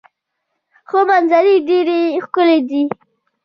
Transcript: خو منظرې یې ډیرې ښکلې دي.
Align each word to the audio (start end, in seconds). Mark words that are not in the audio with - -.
خو 0.89 0.97
منظرې 1.09 1.53
یې 1.57 1.63
ډیرې 1.67 2.01
ښکلې 2.25 2.59
دي. 2.69 2.81